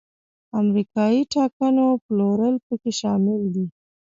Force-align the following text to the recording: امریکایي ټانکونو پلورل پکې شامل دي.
امریکایي 0.61 1.21
ټانکونو 1.33 1.83
پلورل 2.05 2.55
پکې 2.65 2.91
شامل 2.99 3.41
دي. 3.53 3.65